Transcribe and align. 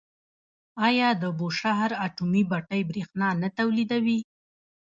آیا 0.87 1.09
د 1.21 1.23
بوشهر 1.37 1.91
اټومي 2.05 2.43
بټۍ 2.51 2.81
بریښنا 2.89 3.29
نه 3.41 3.49
تولیدوي؟ 3.57 4.19